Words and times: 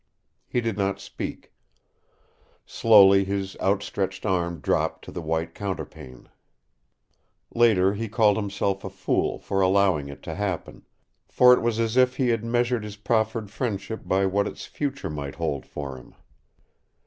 He 0.47 0.61
did 0.61 0.79
not 0.79 0.99
speak. 0.99 1.53
Slowly 2.65 3.23
his 3.23 3.55
outstretched 3.59 4.25
arm 4.25 4.59
dropped 4.59 5.05
to 5.05 5.11
the 5.11 5.21
white 5.21 5.53
counterpane. 5.53 6.27
Later 7.53 7.93
he 7.93 8.09
called 8.09 8.35
himself 8.35 8.83
a 8.83 8.89
fool 8.89 9.37
for 9.37 9.61
allowing 9.61 10.07
it 10.09 10.23
to 10.23 10.33
happen, 10.33 10.87
for 11.27 11.53
it 11.53 11.61
was 11.61 11.79
as 11.79 11.97
if 11.97 12.15
he 12.15 12.29
had 12.29 12.43
measured 12.43 12.83
his 12.83 12.95
proffered 12.97 13.51
friendship 13.51 14.01
by 14.07 14.25
what 14.25 14.47
its 14.47 14.65
future 14.65 15.11
might 15.11 15.35
hold 15.35 15.67
for 15.67 15.95
him. 15.97 16.15